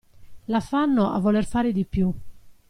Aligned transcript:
L'affanno 0.47 1.11
a 1.11 1.19
voler 1.19 1.45
fare 1.45 1.71
di 1.71 1.85
più. 1.85 2.11